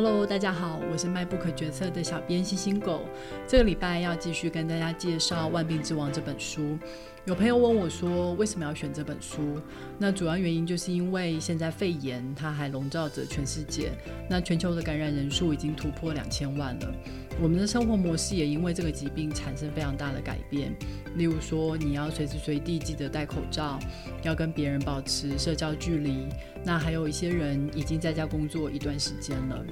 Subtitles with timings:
[0.00, 3.00] Hello，大家好，我是卖不可决策的小编星星狗。
[3.48, 6.78] 这个礼拜要继续跟大家介绍《万病之王》这本书。
[7.24, 9.60] 有朋友问我说，为什么要选这本书？
[9.98, 13.90] 那主要原因就是因为现在肺炎它还笼罩着全世界，
[14.30, 16.94] 那全球的感染人数已经突破两千万了。
[17.40, 20.74] 我们的生活模式也因为这个疾病产生非常大的改变。
[21.14, 23.78] 例如说，你要随时随地记得戴口罩，
[24.22, 26.26] 要跟别人保持社交距离。
[26.64, 29.64] 那还有一些人已经在家工作一段时间了。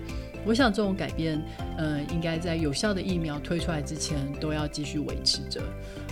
[0.44, 1.42] 我想这种改变，
[1.76, 5.60] 呃，应该在有效的疫苗推出来之前都要继续维持着。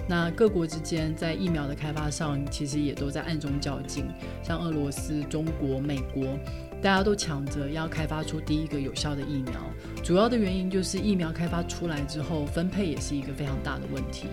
[0.09, 4.07] 那各国之间在疫苗的开发上，其实也都在暗中较劲。
[4.43, 6.37] 像俄罗斯、中国、美国，
[6.82, 9.55] 大家都抢着要开发出第一个有效的疫苗。
[10.05, 14.27] 主要的原因就是疫苗开发出来之后，分配也是一个非常大的问题。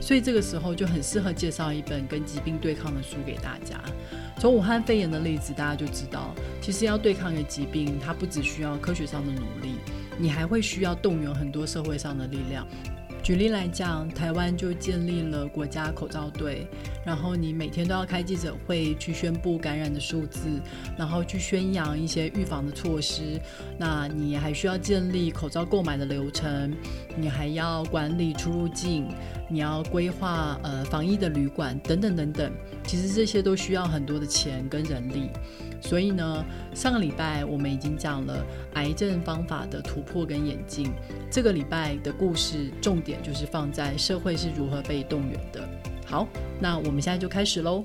[0.00, 3.80] 所以这个时候就很适合介绍一本跟疾病对抗的书给大家。
[4.38, 9.74] 从武汉肺炎的例子，大家就知道，其实要对抗一个疾病，它不只需要科学上的努力，
[10.16, 12.64] 你还会需要动员很多社会上的力量。
[13.24, 16.66] 举例来讲，台湾就建立了国家口罩队，
[17.06, 20.40] 然后你每天都要开记者会去宣布感染的数字，
[20.94, 23.40] 然后去宣扬一些预防的措施。
[23.78, 26.76] 那你还需要建立口罩购买的流程，
[27.16, 29.08] 你还要管理出入境，
[29.48, 32.52] 你要规划呃防疫的旅馆等等等等。
[32.86, 35.30] 其实这些都需要很多的钱跟人力。
[35.84, 36.42] 所以呢，
[36.74, 40.90] 上个礼拜我们已经讲了癌症方法的突破跟演进。
[41.30, 45.62] 这个礼拜的故事重点就是放在社会是如何被动员的。
[46.06, 46.26] 好，
[46.58, 47.82] 那我们现在就开始喽。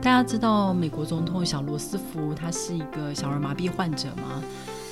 [0.00, 4.42] 大家知道美国总统小罗斯福他是一个小儿麻痹患者吗？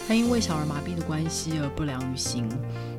[0.06, 2.47] 他因为小儿麻痹的关系而不良于行。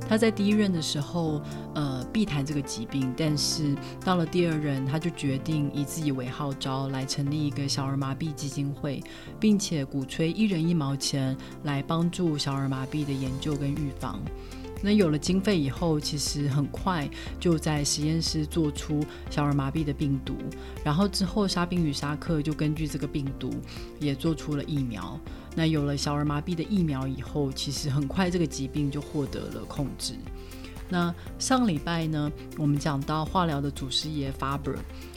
[0.08, 1.42] 他在第一任的时候，
[1.74, 9.02] 呃，避谈这个疾病，但是到了第二任，他就决定以自己为号召，来成立一个小儿麻痹基金会，
[9.40, 14.20] 并且鼓吹一人一毛钱来帮助小儿麻痹的研究跟预防。
[14.86, 17.10] 那有了经费以后，其实很快
[17.40, 20.36] 就在实验室做出小儿麻痹的病毒，
[20.84, 23.50] 然后之后沙宾与沙克就根据这个病毒
[23.98, 25.18] 也做出了疫苗。
[25.56, 30.14] 那有了小儿麻痹的疫苗以后，其实很快这个疾病就获得了控制。
[30.90, 34.76] 那上礼拜呢，我们讲到化疗的祖师爷 Faber，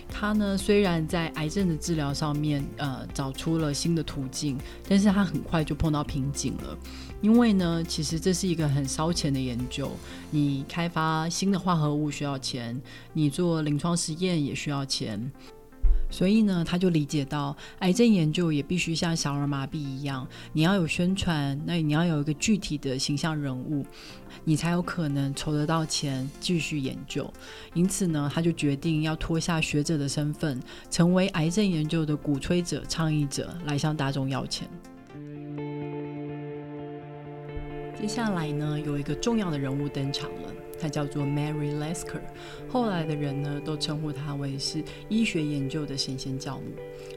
[0.08, 4.56] 他呢虽然在癌症的治疗上面呃找出了新的途径，
[4.88, 6.78] 但是他很快就碰到瓶颈了，
[7.20, 9.90] 因为呢其实这是一个很烧钱的研究，
[10.30, 12.80] 你开发新的化合物需要钱，
[13.12, 15.30] 你做临床实验也需要钱。
[16.08, 23.84] 所以呢，他就理解到，癌症研究也必须像小儿麻痹一样，你要有宣传，那你要有一个具体的形象人物，
[24.44, 27.30] 你才有可能筹得到钱继续研究。
[27.74, 34.68] 因此呢，他就决定要脱下学者的身份，成为癌症研究的鼓吹者、倡议者，来向大众要钱。
[37.98, 40.52] 接下来呢，有一个重要的人物登场了。
[40.78, 42.20] 他叫做 Mary Lasker，
[42.68, 46.64] 后来的人呢都称呼他为是医学研究的神仙教母。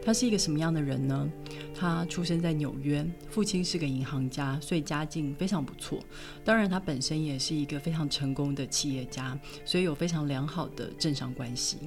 [0.03, 1.29] 他是一个什么样的人呢？
[1.75, 5.99] 他出生在纽约，父亲是个银行家，所以家境非常不错。
[6.43, 11.77] 当然，他本身也是一个非常成功的企业家，所以有非常良好的政商关系。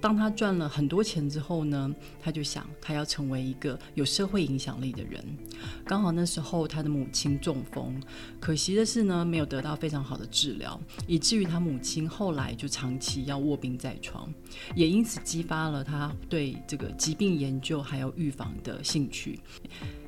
[0.00, 5.22] 当他赚了很多钱之后呢，他就想他要成为一个有社会影响力的人。
[5.84, 8.00] 刚好那时候他的母亲中风，
[8.38, 14.32] 可惜的是呢，没有得到非常好的治疗，以至于他母亲后来就长期要卧病在床，
[14.74, 19.40] 也因此激发了他对这个疾病研究还有预防的兴趣。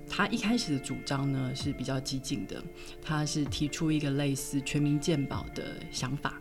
[0.09, 2.63] 他一开始的主张呢是比较激进的，
[3.03, 6.41] 他是提出一个类似全民健保的想法。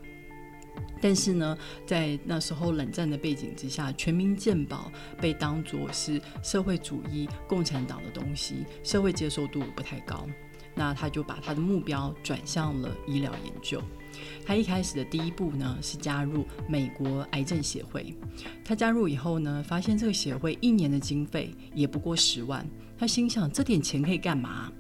[1.02, 4.92] 但是呢，在那时候冷战的背景之下，全民健保
[5.22, 10.28] 被当作是社会主义共产党的东西，社会接受度不太高。
[10.80, 13.82] 那他就把他的目标转向了医疗研究。
[14.46, 18.16] 他一开始的第一步呢，是加入美国癌症协会。
[18.64, 22.66] 他加入以后呢，发现这个协会一年的经费也不过十万。
[22.98, 24.72] 他心想，这点钱可以干嘛？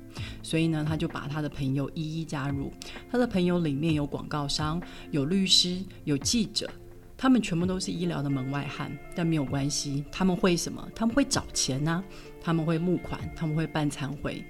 [0.42, 2.72] 所以呢，他就把他的朋友一一加入。
[3.12, 4.82] 他的朋友里面有广告商、
[5.12, 6.70] 有律师、有记者，
[7.18, 8.90] 他们全部都是医疗的门外汉。
[9.14, 10.90] 但没有关系，他们会什么？
[10.96, 12.02] 他们会找钱呢？
[12.42, 14.42] 他们会募款，他们会办餐会。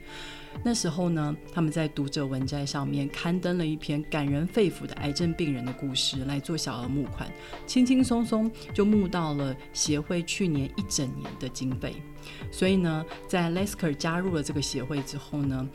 [0.63, 7.31] 那时候呢，他们在读者文摘上面刊登了一篇感人肺腑的癌症病人的故事，来做小额募款，
[7.65, 11.95] 轻轻松松就募到了协会去年一整年的经费。
[12.51, 15.67] 所以呢，在 Lesker 加入了这个协会之后呢，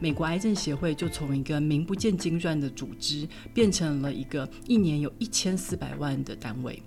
[0.00, 6.82] 美国癌症协会就从一个名不见经传的组织，变成了一个一年有一千四百万的单位。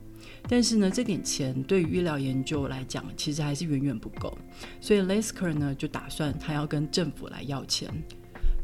[0.48, 4.38] 但是呢，这点钱对于医疗研究来讲，其实还是远远不够。
[4.80, 7.90] 所以 Lasker 呢就打算他要跟政府来要钱。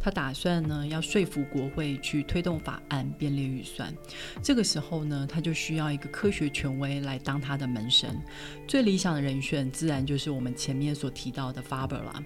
[0.04, 3.94] 他打算呢，要说服国会去推动法案编列预算。
[4.42, 8.20] 这个时候呢，他就需要一个科学权威来当他的门神。
[8.68, 12.24] 最理想的人选，自然就是我们前面所提到的 Faber 啦。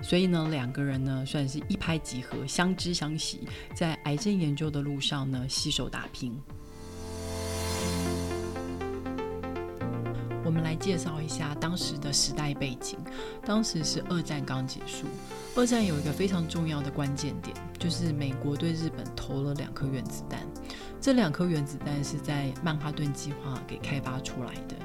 [0.00, 3.40] 所以呢，两个人呢，算是一拍即合，相知相惜，
[3.74, 6.40] 在癌症研究的路上呢，携手打拼。
[10.56, 12.98] 我们来介绍一下当时的时代背景。
[13.44, 15.04] 当时是二战刚结束，
[15.54, 20.40] 二战有一个非常重要的关键点，就是美国对日本投了两颗原子弹。
[20.98, 24.76] 这两颗原子弹是在曼哈顿计划给开发出来的。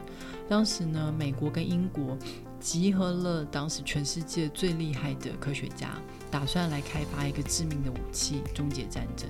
[0.50, 2.18] 当时呢，美国跟英国
[2.60, 5.92] 集合了当时全世界最厉害的科学家，
[6.30, 9.26] 打算来开发一个致命的武器，终结战争。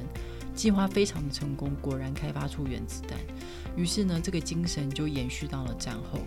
[0.56, 3.18] 计划非常的成功，果然开发出原子弹。
[3.76, 6.20] 于是呢，这个精神就延续到了战后，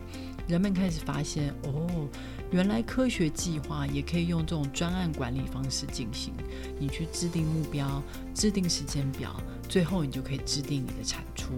[0.48, 2.08] 人们开始发现，哦，
[2.50, 6.32] 原来科学计划也可以用这种专案管理方式进行。
[6.78, 8.02] 你去制定目标，
[8.34, 11.52] 制定时间表，最后你就可以制定你的产出。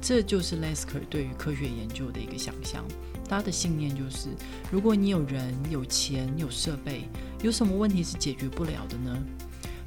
[0.00, 2.84] 这就是 Lesker 对于科学研究的一个想象。
[3.28, 4.30] 他的信念就是，
[4.72, 7.04] 如果你有人、有钱、有设备，
[7.42, 9.16] 有什么问题是解决不了的呢？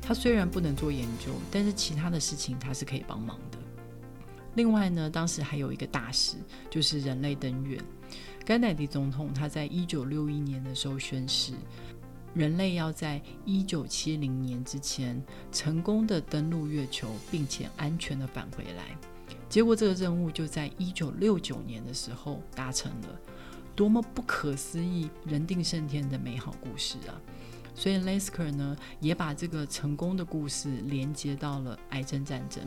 [0.01, 3.57] 他虽然不能做研究，但是其他的事情他是可以帮忙的。
[4.56, 6.38] 另外呢，当时还有一个大事，
[6.70, 7.80] 就是人类登月。
[8.46, 11.54] 甘乃迪总统他在一九六一年的时候宣誓，
[12.34, 15.22] 人类要在一九七零年之前
[15.52, 18.98] 成功的登陆月球，并且安全的返回来。
[19.50, 23.20] 结果这个任务就在一九六九年的时候达成了，
[23.76, 27.22] 多么不可思议、人定胜天的美好故事啊！
[27.75, 32.64] 所以 Lasker 呢，也把这个成功的故事连接到了癌症战争。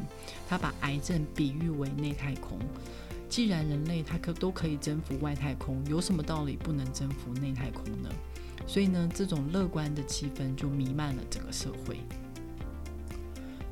[0.48, 2.58] 他把癌症比喻为内太空。
[3.28, 8.08] 既然人类他可都可以征服外太空，有什么道理不能征服内太空呢？
[8.66, 12.00] 所以呢，这种乐观的气氛就弥漫了整个社会。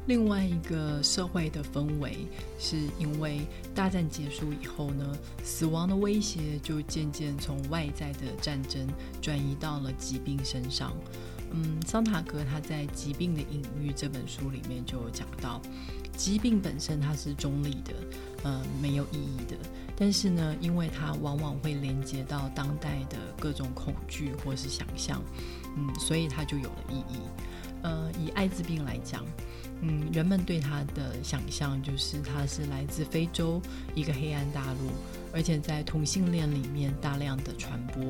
[0.07, 2.27] 另外一个社会的氛围，
[2.59, 3.41] 是因为
[3.75, 8.87] 大战结束以后呢，死亡的威胁就渐渐从外在的战争
[9.23, 10.93] 转移到了疾病身上。
[11.53, 15.63] 嗯，桑塔格他在《疾病的隐喻》这本书里面就讲到，
[16.17, 17.95] 疾病本身它是中立的，
[18.43, 19.57] 呃，没有意义的。
[19.97, 25.23] 但是呢，因为它往往会连接到当代的各种恐惧或是想象，
[25.77, 27.21] 嗯，所以它就有了意义。
[27.83, 29.25] 呃，以艾滋病来讲。
[29.81, 33.61] 嗯，人们对它的想象就是它是来自非洲
[33.95, 34.91] 一个黑暗大陆，
[35.33, 38.03] 而且在同性恋里面大量的传播，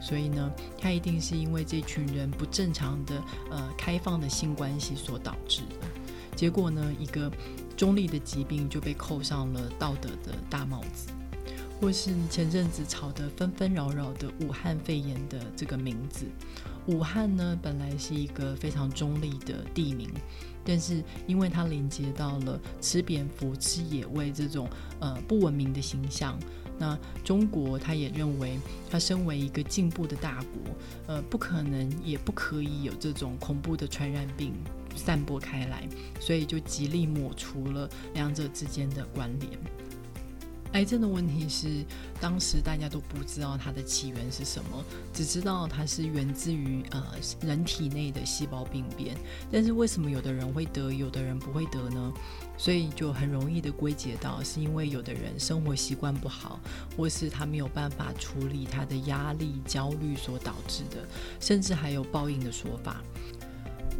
[0.00, 5.86] 所以呢，它一定是因为这群人不正常的呃开放的性关系所导致的。
[6.34, 7.30] 结果呢，一个
[7.76, 11.10] 中立的疾病就被扣上了道德的大帽子，
[11.80, 16.24] 或是前阵子吵得纷纷扰扰的武汉肺炎的这个名字。
[16.88, 20.10] 武汉呢，本来是一个非常中立的地名。
[20.64, 24.68] 但是，因为它连接到了吃蝙蝠、吃野味这种
[25.00, 26.38] 呃不文明的形象，
[26.78, 28.58] 那中国他也认为，
[28.90, 30.76] 他身为一个进步的大国，
[31.06, 34.52] 呃，不可能也不可以有这种恐怖的传染病
[34.94, 35.88] 散播开来，
[36.20, 39.52] 所以就极力抹除了两者之间的关联。
[40.72, 41.84] 癌症的问题是，
[42.20, 47.02] 当时大家都不知道它的起源是什么，只知道它是源自于呃
[47.40, 49.16] 人体内的细胞病变。
[49.50, 52.12] 但是为什么有的人会得，有的人不会得呢？
[52.56, 56.58] 所以就很容易的归结到是因为有的人生活习惯不好，
[56.96, 61.06] 或是他没有办法处理他的压力、焦虑所导致的，
[61.40, 63.00] 甚至还有报应的说法。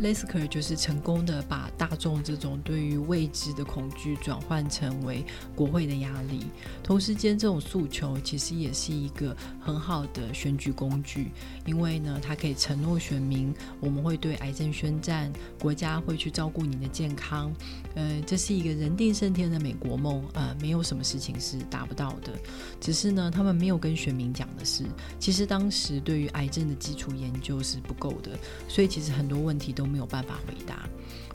[0.00, 5.24] Lasker 就是成功的把大众这种对于未知的恐惧转换成为
[5.56, 6.46] 国会的压力，
[6.84, 11.32] 同时间这种诉求其实也是一个很好的选举工具，
[11.66, 17.52] 因为呢，它可以承诺选民我们会对癌症宣战，国家会去照顾你的健康，
[17.96, 22.32] 呃，这是一个人定胜天的美国梦，呃，没有什么事情是达不到的，
[22.80, 24.84] 只是呢，他们没有跟选民讲的是，
[25.18, 28.38] 其实当时对于癌症的基础研究是不够的，
[28.68, 29.87] 所以其实很多问题都。
[29.88, 30.88] 没有办法回答。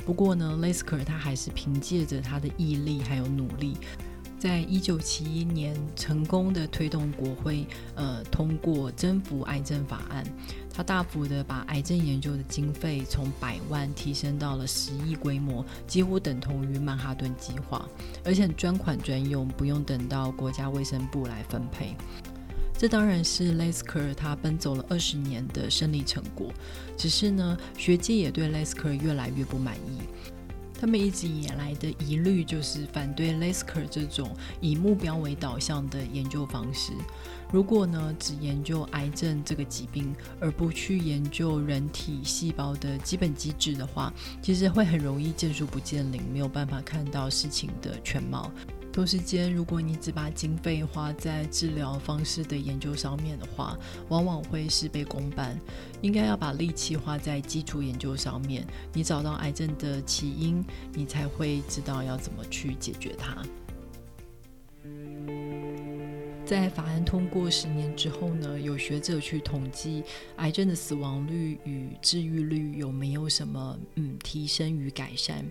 [0.05, 3.77] 不过呢，Lasker 他还是凭借着他的毅力还有努力，
[4.37, 10.23] 在一九七一年成功的推动国会呃通过征服癌症法案。
[10.75, 17.87] 他大幅的把癌症研究的经费从百万提升到了十亿规模，几乎等同于曼哈顿计划，
[18.25, 21.95] 而且专款专用，不用等到国家卫生部来分配。
[22.83, 26.51] 这当然是 Lesker 他奔走了二十年的胜利成果。
[26.97, 29.99] 只是呢，学界也对 Lesker 越来越不满意。
[30.77, 36.91] 他们一直以来的疑虑就是反对 Lesker 这种以目标为导向的研究方式。
[37.53, 44.11] 如果呢只研究癌症这个疾病，而不去研究人体细胞的基本机制的话，
[44.41, 48.51] 其实会很容易见树不见林，没有办法看到事情的全貌。
[48.93, 53.75] 同时间，如果你只把经费花在治疗方式的研究上面的话，
[54.07, 55.59] 往往会事倍功半。
[56.01, 58.63] 应该要把力气花在基础研究上面。
[58.93, 63.43] 你找到癌症的起因，你才会知道要怎么去解决它。
[66.45, 70.03] 在法案通过十年之后呢，有学者去统计
[70.35, 75.43] 癌症的死亡率与治愈率有没有什么嗯提升与改善。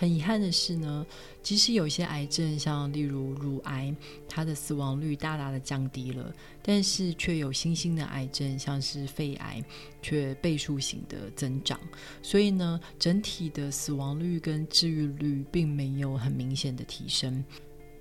[0.00, 1.06] 很遗憾的是呢，
[1.42, 3.94] 即使有些癌症，像例如乳癌，
[4.26, 9.62] 它的死亡率大大的降低了，但是却有新兴的癌症，像是肺癌，
[10.00, 11.78] 却倍数型的增长。
[12.22, 17.44] 所以呢，整体的死亡率跟治愈率并没有很明显的提升。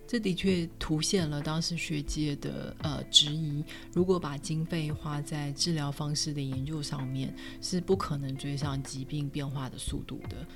[0.07, 10.47] 这的确凸显了当时学界的呃质疑：如果把经费花在治疗方式的研究上面，是不可能追上疾病变化的速度的。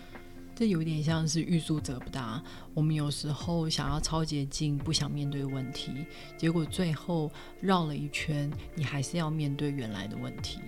[0.56, 2.42] 这有点像是欲速则不达。
[2.74, 5.92] 我们有时候想要超捷径，不想面对问题，
[6.38, 10.60] 结果最后绕了一圈，你还是要面对原来的问题。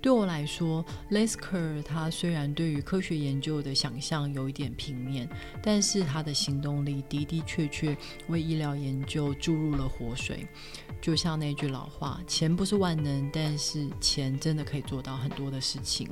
[0.00, 5.28] 对我来说，Lasker 他虽然对于科学研究的想象有一点平面，
[5.60, 7.96] 但是他的行动力的的确确
[8.28, 10.46] 为医疗研究注入了活水。
[11.00, 16.08] 就像那句老话：“钱不是万能，但是钱真的可以做到很多的事情。”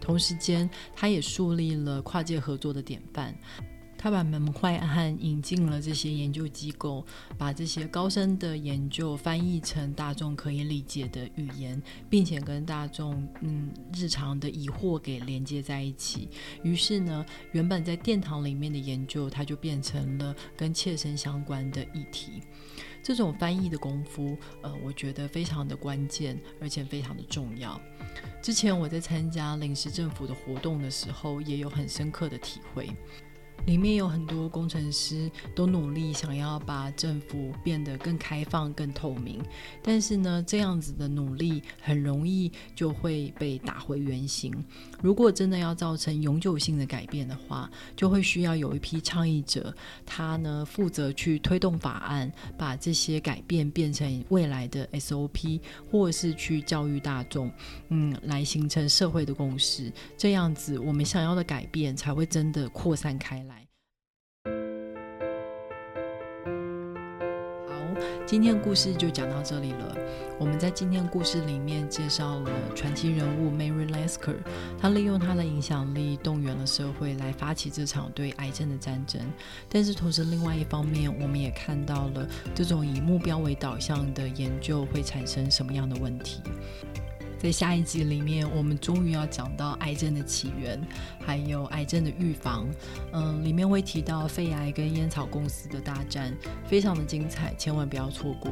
[0.00, 3.34] 同时间，他也树立了跨界合作的典范。
[3.98, 7.04] 他把门坏汉引进了这些研究机构，
[7.36, 16.28] 把这些高深的研究翻译成大众可以理解的语言，并且跟大众嗯日常的疑惑给连接在一起。
[16.62, 22.42] 于是呢，原本在殿堂里面的研究，它就变成了跟切身相关的议题。
[23.02, 27.80] 这种翻译的功夫，呃，我觉得非常的关键，而且非常的重要。
[28.42, 32.90] 之前我在参加临时政府的活动的时候，也有很深刻的体会。
[33.64, 39.42] 里面有很多工程师都努力想要把政府变得更开放、更透明，
[39.82, 44.52] 但是呢，这样子的努力很容易就会被打回原形。
[45.02, 55.60] 如果真的要造成永久性的改变的话，就会需要有一批倡议者，他呢负责去推动法案，把这些改变变成未来的 SOP，
[55.90, 57.50] 或是去教育大众，
[57.88, 59.92] 嗯，来形成社会的共识。
[60.16, 63.45] 这样子，我们想要的改变才会真的扩散开来。
[68.26, 69.96] 今天故事就讲到这里了。
[70.36, 74.34] 我们在今天故事里面介绍了传奇人物 Mary Lasker，
[74.80, 79.20] 他利用他的影响力动员了社会来发起这场对癌症的战争。
[79.68, 86.40] 但是同时，另外一方面，我们也看到了这种以目标为导向的研究会产生什么样的问题。
[87.38, 90.80] 在下一集里面，我们终于要讲到癌症的起源，
[91.20, 92.66] 还有癌症的预防。
[93.12, 96.34] 嗯，里面会提到肺癌跟烟草公司的大战，
[96.66, 98.50] 非常的精彩，千万不要错过。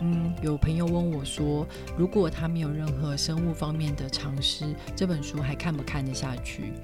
[0.00, 1.66] 嗯，有朋友问我说，
[1.96, 6.74] 如果他没有任何生物方面的常识，这本书还看不看得下去？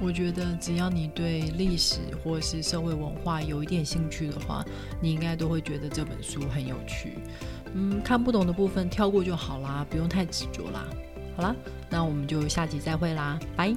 [0.00, 4.64] 我觉得只要你对历史或是社会文化有一点兴趣的话，
[5.00, 7.18] 你应该都会觉得这本书很有趣。
[7.74, 10.84] 嗯，看不懂的部分跳过就好啦，不用太执着啦。
[11.36, 11.54] 好啦，
[11.88, 13.74] 那我们就下集再会啦，拜。